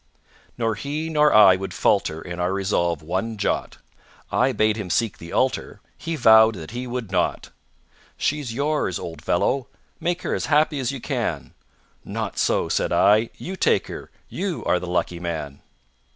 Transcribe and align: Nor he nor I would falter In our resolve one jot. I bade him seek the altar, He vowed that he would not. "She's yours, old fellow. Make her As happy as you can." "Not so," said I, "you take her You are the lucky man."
Nor 0.57 0.73
he 0.73 1.11
nor 1.11 1.31
I 1.31 1.55
would 1.55 1.75
falter 1.75 2.23
In 2.23 2.39
our 2.39 2.51
resolve 2.51 3.03
one 3.03 3.37
jot. 3.37 3.77
I 4.31 4.51
bade 4.51 4.75
him 4.75 4.89
seek 4.89 5.19
the 5.19 5.31
altar, 5.31 5.79
He 5.95 6.15
vowed 6.15 6.55
that 6.55 6.71
he 6.71 6.87
would 6.87 7.11
not. 7.11 7.51
"She's 8.17 8.51
yours, 8.51 8.97
old 8.97 9.21
fellow. 9.23 9.67
Make 9.99 10.23
her 10.23 10.33
As 10.33 10.47
happy 10.47 10.79
as 10.79 10.91
you 10.91 11.01
can." 11.01 11.53
"Not 12.03 12.39
so," 12.39 12.67
said 12.67 12.91
I, 12.91 13.29
"you 13.37 13.55
take 13.55 13.85
her 13.89 14.09
You 14.27 14.65
are 14.65 14.79
the 14.79 14.87
lucky 14.87 15.19
man." 15.19 15.61